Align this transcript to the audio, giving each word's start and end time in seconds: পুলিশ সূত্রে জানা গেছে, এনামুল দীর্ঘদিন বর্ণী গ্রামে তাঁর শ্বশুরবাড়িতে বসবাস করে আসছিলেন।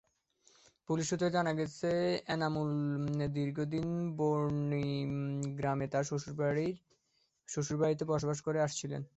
পুলিশ 0.89 1.05
সূত্রে 1.09 1.29
জানা 1.31 1.51
গেছে, 1.53 1.89
এনামুল 2.27 2.71
দীর্ঘদিন 3.35 3.87
বর্ণী 4.17 4.87
গ্রামে 5.57 5.85
তাঁর 5.87 6.05
শ্বশুরবাড়িতে 7.49 8.03
বসবাস 8.11 8.37
করে 8.41 8.59
আসছিলেন। 8.61 9.01